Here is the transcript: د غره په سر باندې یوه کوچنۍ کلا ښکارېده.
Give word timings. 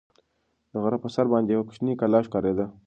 د 0.71 0.73
غره 0.83 0.97
په 1.03 1.09
سر 1.15 1.25
باندې 1.33 1.49
یوه 1.55 1.65
کوچنۍ 1.67 1.93
کلا 2.01 2.19
ښکارېده. 2.25 2.65